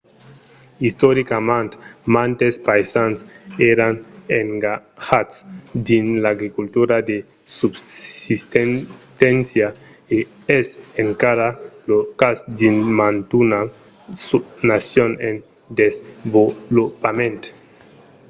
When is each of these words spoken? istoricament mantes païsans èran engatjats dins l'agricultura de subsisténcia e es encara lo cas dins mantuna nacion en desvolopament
istoricament 0.87 1.71
mantes 2.15 2.53
païsans 2.67 3.17
èran 3.71 3.93
engatjats 4.39 5.35
dins 5.87 6.11
l'agricultura 6.23 6.95
de 7.09 7.17
subsisténcia 7.57 9.67
e 10.15 10.17
es 10.59 10.67
encara 11.05 11.47
lo 11.89 11.97
cas 12.19 12.37
dins 12.59 12.81
mantuna 12.99 13.59
nacion 14.71 15.11
en 15.27 15.35
desvolopament 15.79 17.41